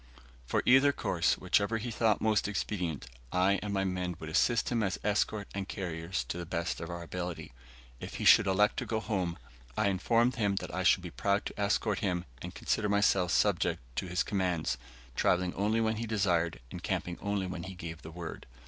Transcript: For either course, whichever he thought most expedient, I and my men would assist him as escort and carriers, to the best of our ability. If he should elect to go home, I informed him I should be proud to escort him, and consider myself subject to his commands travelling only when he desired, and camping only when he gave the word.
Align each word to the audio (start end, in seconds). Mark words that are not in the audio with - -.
For 0.47 0.63
either 0.65 0.91
course, 0.91 1.37
whichever 1.37 1.77
he 1.77 1.91
thought 1.91 2.21
most 2.21 2.47
expedient, 2.47 3.05
I 3.31 3.59
and 3.61 3.71
my 3.71 3.83
men 3.83 4.15
would 4.17 4.29
assist 4.29 4.69
him 4.69 4.81
as 4.81 4.97
escort 5.03 5.47
and 5.53 5.67
carriers, 5.69 6.23
to 6.29 6.39
the 6.39 6.45
best 6.47 6.81
of 6.81 6.89
our 6.89 7.03
ability. 7.03 7.51
If 7.99 8.15
he 8.15 8.25
should 8.25 8.47
elect 8.47 8.77
to 8.77 8.87
go 8.87 8.99
home, 8.99 9.37
I 9.77 9.89
informed 9.89 10.37
him 10.37 10.55
I 10.73 10.81
should 10.81 11.03
be 11.03 11.11
proud 11.11 11.45
to 11.45 11.59
escort 11.61 11.99
him, 11.99 12.25
and 12.41 12.55
consider 12.55 12.89
myself 12.89 13.31
subject 13.31 13.81
to 13.97 14.07
his 14.07 14.23
commands 14.23 14.79
travelling 15.15 15.53
only 15.53 15.79
when 15.79 15.97
he 15.97 16.07
desired, 16.07 16.61
and 16.71 16.81
camping 16.81 17.19
only 17.21 17.45
when 17.45 17.61
he 17.65 17.75
gave 17.75 18.01
the 18.01 18.09
word. 18.09 18.47